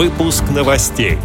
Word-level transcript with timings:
Выпуск 0.00 0.44
новостей. 0.50 1.18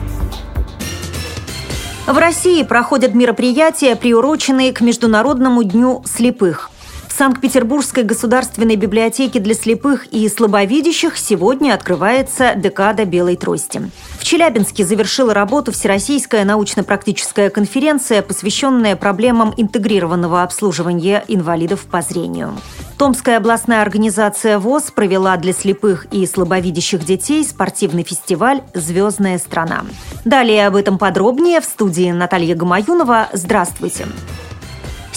В 2.05 2.17
России 2.17 2.61
проходят 2.63 3.15
мероприятия, 3.15 3.95
приуроченные 3.95 4.73
к 4.73 4.81
Международному 4.81 5.63
дню 5.63 6.03
слепых. 6.05 6.71
Санкт-Петербургской 7.15 8.03
государственной 8.03 8.75
библиотеке 8.75 9.39
для 9.39 9.53
слепых 9.53 10.07
и 10.07 10.27
слабовидящих 10.27 11.17
сегодня 11.17 11.73
открывается 11.73 12.55
декада 12.55 13.05
белой 13.05 13.37
трости. 13.37 13.89
В 14.19 14.25
Челябинске 14.25 14.83
завершила 14.85 15.33
работу 15.33 15.71
Всероссийская 15.71 16.43
научно-практическая 16.43 17.49
конференция, 17.49 18.21
посвященная 18.21 18.97
проблемам 18.97 19.53
интегрированного 19.55 20.43
обслуживания 20.43 21.23
инвалидов 21.29 21.85
по 21.89 22.01
зрению. 22.01 22.57
Томская 22.97 23.37
областная 23.37 23.81
организация 23.81 24.59
ВОЗ 24.59 24.91
провела 24.91 25.37
для 25.37 25.53
слепых 25.53 26.07
и 26.11 26.25
слабовидящих 26.25 27.05
детей 27.05 27.45
спортивный 27.45 28.03
фестиваль 28.03 28.61
«Звездная 28.73 29.37
страна». 29.37 29.85
Далее 30.25 30.67
об 30.67 30.75
этом 30.75 30.97
подробнее 30.97 31.61
в 31.61 31.65
студии 31.65 32.11
Наталья 32.11 32.55
Гамаюнова. 32.55 33.29
Здравствуйте! 33.31 34.05
Здравствуйте! 34.05 34.34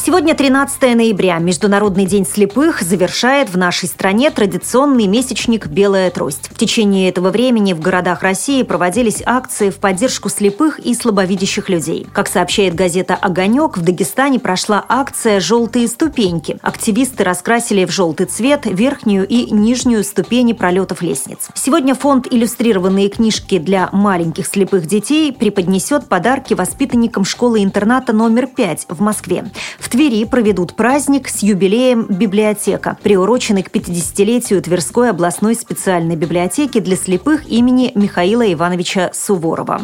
Сегодня 0.09 0.35
13 0.35 0.97
ноября. 0.97 1.39
Международный 1.39 2.07
день 2.07 2.25
слепых 2.25 2.81
завершает 2.81 3.51
в 3.51 3.59
нашей 3.59 3.91
стране 3.91 4.31
традиционный 4.31 5.07
месячник 5.07 5.67
«Белая 5.67 6.11
трость». 6.11 6.49
В 6.51 6.57
течение 6.57 7.11
этого 7.11 7.29
времени 7.29 7.75
в 7.75 7.81
городах 7.81 8.23
России 8.23 8.63
проводились 8.63 9.23
акции 9.27 9.69
в 9.69 9.77
поддержку 9.77 10.31
слепых 10.31 10.79
и 10.79 10.95
слабовидящих 10.95 11.69
людей. 11.69 12.07
Как 12.15 12.27
сообщает 12.29 12.75
газета 12.75 13.17
«Огонек», 13.17 13.77
в 13.77 13.83
Дагестане 13.83 14.41
прошла 14.41 14.83
акция 14.89 15.41
«Желтые 15.41 15.87
ступеньки». 15.89 16.57
Активисты 16.63 17.23
раскрасили 17.23 17.85
в 17.85 17.91
желтый 17.91 18.25
цвет 18.25 18.63
верхнюю 18.65 19.29
и 19.29 19.51
нижнюю 19.51 20.05
ступени 20.05 20.55
пролетов 20.55 21.03
лестниц. 21.03 21.51
Сегодня 21.53 21.95
фонд 21.95 22.27
«Иллюстрированные 22.31 23.11
книжки 23.11 23.59
для 23.59 23.91
маленьких 23.93 24.47
слепых 24.47 24.87
детей» 24.87 25.35
преподнесет 25.35 26.09
подарки 26.09 26.55
воспитанникам 26.55 27.27
школы-интерната 27.27 28.15
номер 28.15 28.47
5 28.47 28.87
в 28.89 29.03
Москве. 29.03 29.45
В 29.79 29.91
Твери 29.99 30.23
проведут 30.27 30.77
праздник 30.77 31.29
с 31.29 31.43
юбилеем 31.43 32.07
«Библиотека», 32.09 32.97
приуроченный 33.03 33.65
к 33.65 33.73
50-летию 33.73 34.63
Тверской 34.63 35.11
областной 35.11 35.57
специальной 35.57 36.15
библиотеки 36.15 36.79
для 36.79 36.95
слепых 36.95 37.49
имени 37.49 37.91
Михаила 37.97 38.53
Ивановича 38.53 39.11
Суворова. 39.13 39.81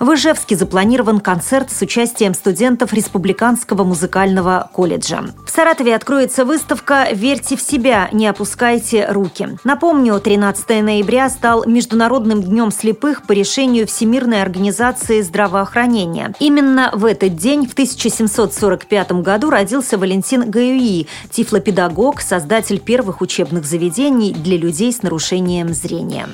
В 0.00 0.14
Ижевске 0.14 0.56
запланирован 0.56 1.20
концерт 1.20 1.70
с 1.70 1.82
участием 1.82 2.32
студентов 2.32 2.94
Республиканского 2.94 3.84
музыкального 3.84 4.70
колледжа. 4.72 5.26
В 5.44 5.50
Саратове 5.50 5.94
откроется 5.94 6.46
выставка 6.46 7.08
«Верьте 7.12 7.54
в 7.54 7.60
себя, 7.60 8.08
не 8.10 8.26
опускайте 8.26 9.06
руки». 9.10 9.58
Напомню, 9.64 10.18
13 10.18 10.82
ноября 10.82 11.28
стал 11.28 11.66
Международным 11.66 12.42
днем 12.42 12.70
слепых 12.70 13.26
по 13.26 13.32
решению 13.32 13.86
Всемирной 13.86 14.40
организации 14.40 15.20
здравоохранения. 15.20 16.32
Именно 16.40 16.90
в 16.94 17.04
этот 17.04 17.36
день, 17.36 17.66
в 17.66 17.74
1745 17.74 19.12
году, 19.20 19.47
родился 19.50 19.98
Валентин 19.98 20.50
Гаюи, 20.50 21.06
тифлопедагог, 21.30 22.20
создатель 22.20 22.80
первых 22.80 23.20
учебных 23.20 23.64
заведений 23.64 24.32
для 24.32 24.56
людей 24.56 24.92
с 24.92 25.02
нарушением 25.02 25.74
зрения. 25.74 26.28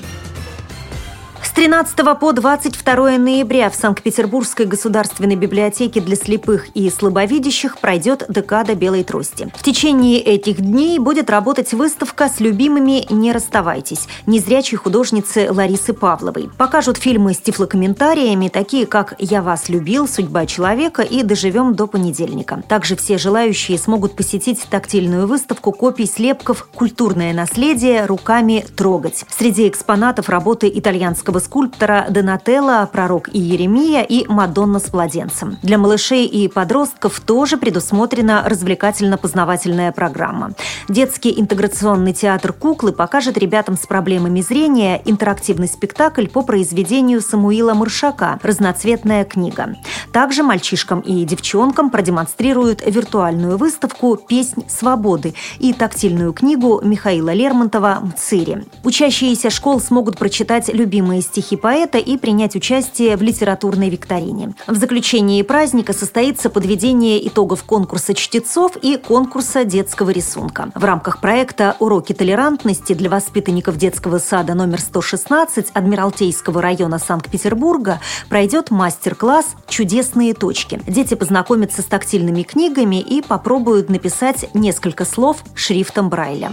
13 1.54 2.18
по 2.18 2.32
22 2.32 3.16
ноября 3.16 3.70
в 3.70 3.76
Санкт-Петербургской 3.76 4.66
государственной 4.66 5.36
библиотеке 5.36 6.00
для 6.00 6.16
слепых 6.16 6.66
и 6.74 6.90
слабовидящих 6.90 7.78
пройдет 7.78 8.24
декада 8.28 8.74
белой 8.74 9.04
трости. 9.04 9.52
В 9.54 9.62
течение 9.62 10.18
этих 10.18 10.60
дней 10.60 10.98
будет 10.98 11.30
работать 11.30 11.72
выставка 11.72 12.28
с 12.28 12.40
любимыми 12.40 13.06
«Не 13.08 13.30
расставайтесь» 13.30 14.08
незрячей 14.26 14.76
художницы 14.78 15.46
Ларисы 15.48 15.92
Павловой. 15.92 16.50
Покажут 16.58 16.96
фильмы 16.96 17.34
с 17.34 17.38
тифлокомментариями, 17.38 18.48
такие 18.48 18.84
как 18.84 19.14
«Я 19.20 19.40
вас 19.40 19.68
любил», 19.68 20.08
«Судьба 20.08 20.46
человека» 20.46 21.02
и 21.02 21.22
«Доживем 21.22 21.76
до 21.76 21.86
понедельника». 21.86 22.64
Также 22.68 22.96
все 22.96 23.16
желающие 23.16 23.78
смогут 23.78 24.16
посетить 24.16 24.60
тактильную 24.68 25.28
выставку 25.28 25.70
копий 25.70 26.06
слепков 26.06 26.66
«Культурное 26.74 27.32
наследие. 27.32 28.06
Руками 28.06 28.66
трогать». 28.76 29.24
Среди 29.28 29.68
экспонатов 29.68 30.28
работы 30.28 30.68
итальянского 30.74 31.43
скульптора 31.44 32.06
Донателло, 32.10 32.88
пророк 32.90 33.28
Иеремия 33.32 34.02
и 34.02 34.26
Мадонна 34.26 34.80
с 34.80 34.92
младенцем. 34.92 35.58
Для 35.62 35.78
малышей 35.78 36.26
и 36.26 36.48
подростков 36.48 37.20
тоже 37.20 37.56
предусмотрена 37.56 38.44
развлекательно-познавательная 38.46 39.92
программа. 39.92 40.52
Детский 40.88 41.38
интеграционный 41.38 42.12
театр 42.12 42.52
«Куклы» 42.52 42.92
покажет 42.92 43.36
ребятам 43.36 43.76
с 43.76 43.86
проблемами 43.86 44.40
зрения 44.40 45.00
интерактивный 45.04 45.68
спектакль 45.68 46.26
по 46.26 46.42
произведению 46.42 47.20
Самуила 47.20 47.74
Маршака 47.74 48.38
«Разноцветная 48.42 49.24
книга». 49.24 49.76
Также 50.12 50.42
мальчишкам 50.42 51.00
и 51.00 51.24
девчонкам 51.24 51.90
продемонстрируют 51.90 52.82
виртуальную 52.86 53.58
выставку 53.58 54.16
«Песнь 54.16 54.64
свободы» 54.68 55.34
и 55.58 55.72
тактильную 55.72 56.32
книгу 56.32 56.80
Михаила 56.82 57.32
Лермонтова 57.32 58.00
«Мцири». 58.02 58.64
Учащиеся 58.82 59.50
школ 59.50 59.80
смогут 59.80 60.18
прочитать 60.18 60.72
любимые 60.72 61.20
стихи 61.20 61.33
поэта 61.56 61.98
и 61.98 62.16
принять 62.16 62.56
участие 62.56 63.16
в 63.16 63.22
литературной 63.22 63.90
викторине. 63.90 64.54
В 64.66 64.76
заключении 64.76 65.42
праздника 65.42 65.92
состоится 65.92 66.50
подведение 66.50 67.26
итогов 67.26 67.64
конкурса 67.64 68.14
чтецов 68.14 68.76
и 68.80 68.96
конкурса 68.96 69.64
детского 69.64 70.10
рисунка. 70.10 70.70
В 70.74 70.84
рамках 70.84 71.20
проекта 71.20 71.76
«Уроки 71.80 72.12
толерантности» 72.12 72.92
для 72.92 73.10
воспитанников 73.10 73.76
детского 73.76 74.18
сада 74.18 74.54
номер 74.54 74.80
116 74.80 75.70
Адмиралтейского 75.72 76.62
района 76.62 76.98
Санкт-Петербурга 76.98 78.00
пройдет 78.28 78.70
мастер-класс 78.70 79.56
«Чудесные 79.68 80.34
точки». 80.34 80.80
Дети 80.86 81.14
познакомятся 81.14 81.82
с 81.82 81.86
тактильными 81.86 82.42
книгами 82.42 83.00
и 83.00 83.22
попробуют 83.22 83.88
написать 83.88 84.48
несколько 84.54 85.04
слов 85.04 85.42
шрифтом 85.54 86.08
Брайля. 86.08 86.52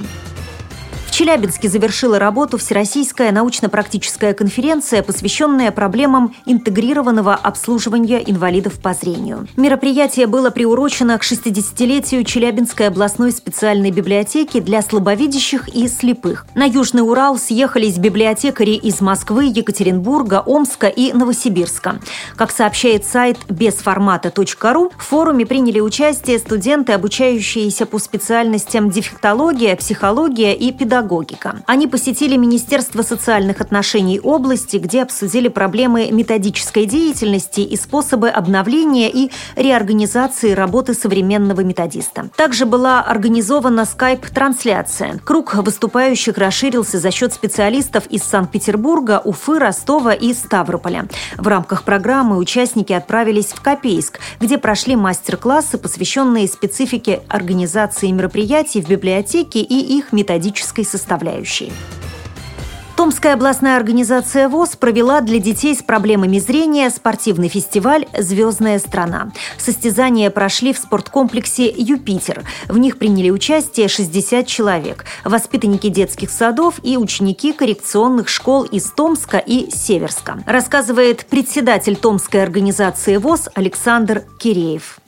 Челябинске 1.21 1.69
завершила 1.69 2.17
работу 2.17 2.57
Всероссийская 2.57 3.31
научно-практическая 3.31 4.33
конференция, 4.33 5.03
посвященная 5.03 5.71
проблемам 5.71 6.33
интегрированного 6.47 7.35
обслуживания 7.35 8.23
инвалидов 8.25 8.79
по 8.81 8.95
зрению. 8.95 9.47
Мероприятие 9.55 10.25
было 10.25 10.49
приурочено 10.49 11.19
к 11.19 11.23
60-летию 11.23 12.23
Челябинской 12.23 12.87
областной 12.87 13.31
специальной 13.33 13.91
библиотеки 13.91 14.59
для 14.59 14.81
слабовидящих 14.81 15.69
и 15.69 15.87
слепых. 15.87 16.47
На 16.55 16.65
Южный 16.65 17.03
Урал 17.03 17.37
съехались 17.37 17.99
библиотекари 17.99 18.71
из 18.71 18.99
Москвы, 18.99 19.45
Екатеринбурга, 19.45 20.41
Омска 20.43 20.87
и 20.87 21.13
Новосибирска. 21.13 21.99
Как 22.35 22.49
сообщает 22.49 23.05
сайт 23.05 23.37
безформата.ру, 23.47 24.91
в 24.97 25.03
форуме 25.03 25.45
приняли 25.45 25.81
участие 25.81 26.39
студенты, 26.39 26.93
обучающиеся 26.93 27.85
по 27.85 27.99
специальностям 27.99 28.89
дефектология, 28.89 29.75
психология 29.75 30.55
и 30.55 30.71
педагогика 30.71 31.10
педагогика. 31.11 31.61
Они 31.67 31.87
посетили 31.87 32.37
Министерство 32.37 33.01
социальных 33.01 33.61
отношений 33.61 34.19
области, 34.19 34.77
где 34.77 35.03
обсудили 35.03 35.49
проблемы 35.49 36.09
методической 36.11 36.85
деятельности 36.85 37.61
и 37.61 37.75
способы 37.75 38.29
обновления 38.29 39.09
и 39.09 39.29
реорганизации 39.55 40.51
работы 40.51 40.93
современного 40.93 41.61
методиста. 41.61 42.29
Также 42.37 42.65
была 42.65 43.01
организована 43.01 43.85
скайп-трансляция. 43.85 45.19
Круг 45.25 45.55
выступающих 45.55 46.37
расширился 46.37 46.97
за 46.97 47.11
счет 47.11 47.33
специалистов 47.33 48.05
из 48.07 48.23
Санкт-Петербурга, 48.23 49.21
Уфы, 49.23 49.59
Ростова 49.59 50.13
и 50.13 50.33
Ставрополя. 50.33 51.07
В 51.37 51.47
рамках 51.47 51.83
программы 51.83 52.37
участники 52.37 52.93
отправились 52.93 53.47
в 53.47 53.61
Копейск, 53.61 54.19
где 54.39 54.57
прошли 54.57 54.95
мастер-классы, 54.95 55.77
посвященные 55.77 56.47
специфике 56.47 57.21
организации 57.27 58.11
мероприятий 58.11 58.81
в 58.81 58.87
библиотеке 58.87 59.59
и 59.59 59.97
их 59.97 60.13
методической 60.13 60.85
составляющей. 60.91 61.71
Томская 63.01 63.33
областная 63.33 63.77
организация 63.77 64.47
ВОЗ 64.47 64.75
провела 64.75 65.21
для 65.21 65.39
детей 65.39 65.73
с 65.73 65.81
проблемами 65.81 66.37
зрения 66.37 66.87
спортивный 66.91 67.47
фестиваль 67.47 68.05
«Звездная 68.15 68.77
страна». 68.77 69.29
Состязания 69.57 70.29
прошли 70.29 70.71
в 70.71 70.77
спорткомплексе 70.77 71.73
«Юпитер». 71.75 72.41
В 72.69 72.77
них 72.77 72.99
приняли 72.99 73.31
участие 73.31 73.87
60 73.87 74.45
человек– 74.45 75.05
воспитанники 75.25 75.87
детских 75.87 76.29
садов 76.29 76.75
и 76.83 76.95
ученики 76.95 77.53
коррекционных 77.53 78.29
школ 78.29 78.65
из 78.65 78.91
Томска 78.91 79.39
и 79.39 79.71
Северска. 79.71 80.35
Рассказывает 80.45 81.25
председатель 81.25 81.95
Томской 81.95 82.43
организации 82.43 83.17
ВОЗ 83.17 83.49
Александр 83.55 84.21
Киреев. 84.37 84.99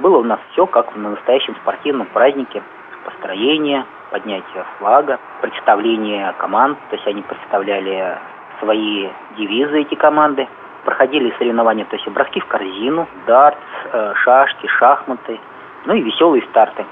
Было 0.00 0.16
у 0.16 0.24
нас 0.24 0.40
все 0.52 0.64
как 0.64 0.96
на 0.96 1.10
настоящем 1.10 1.54
спортивном 1.60 2.06
празднике. 2.14 2.62
Построение, 3.04 3.84
поднятие 4.12 4.64
флага, 4.78 5.18
представление 5.40 6.34
команд, 6.38 6.78
то 6.90 6.96
есть 6.96 7.08
они 7.08 7.22
представляли 7.22 8.18
свои 8.60 9.08
девизы, 9.36 9.80
эти 9.80 9.94
команды. 9.94 10.46
Проходили 10.84 11.34
соревнования, 11.38 11.84
то 11.86 11.96
есть 11.96 12.06
броски 12.08 12.40
в 12.40 12.46
корзину, 12.46 13.08
дартс, 13.26 13.58
э, 13.92 14.12
шашки, 14.16 14.66
шахматы, 14.66 15.40
ну 15.86 15.94
и 15.94 16.02
веселые 16.02 16.42
старты. 16.50 16.84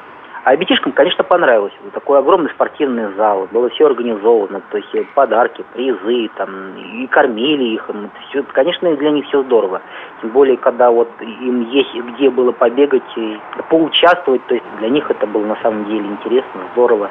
А 0.45 0.53
ребятишкам, 0.55 0.93
конечно, 0.93 1.23
понравилось. 1.23 1.73
Такой 1.93 2.19
огромный 2.19 2.51
спортивный 2.51 3.13
зал, 3.15 3.47
было 3.53 3.69
все 3.71 3.87
организовано, 3.87 4.63
то 4.71 4.79
есть 4.79 5.11
подарки, 5.15 5.63
призы, 5.75 6.31
там, 6.37 6.77
и 6.77 7.07
кормили 7.09 7.75
их. 7.75 7.91
Все, 8.31 8.43
конечно, 8.45 8.97
для 8.97 9.11
них 9.11 9.27
все 9.27 9.43
здорово. 9.43 9.83
Тем 10.23 10.31
более, 10.31 10.57
когда 10.57 10.91
вот 10.91 11.11
им 11.21 11.69
есть 11.71 11.95
где 11.95 12.31
было 12.31 12.53
побегать 12.53 13.03
и 13.17 13.39
поучаствовать, 13.69 14.47
то 14.47 14.55
есть 14.55 14.67
для 14.79 14.89
них 14.89 15.11
это 15.11 15.27
было 15.27 15.45
на 15.45 15.57
самом 15.57 15.85
деле 15.85 16.07
интересно, 16.07 16.63
здорово. 16.73 17.11